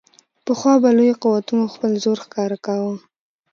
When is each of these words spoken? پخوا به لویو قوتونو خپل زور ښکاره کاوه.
پخوا 0.45 0.73
به 0.81 0.89
لویو 0.97 1.19
قوتونو 1.23 1.65
خپل 1.73 1.91
زور 2.03 2.17
ښکاره 2.25 2.57
کاوه. 2.65 2.93